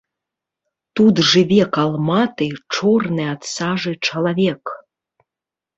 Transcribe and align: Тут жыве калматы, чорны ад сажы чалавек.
Тут 0.99 1.15
жыве 1.31 1.61
калматы, 1.77 2.47
чорны 2.77 3.23
ад 3.35 3.41
сажы 3.55 3.93
чалавек. 4.09 4.63